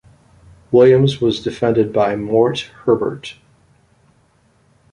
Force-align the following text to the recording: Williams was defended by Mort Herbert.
Williams 0.71 1.21
was 1.21 1.43
defended 1.43 1.93
by 1.93 2.15
Mort 2.15 2.61
Herbert. 2.85 3.35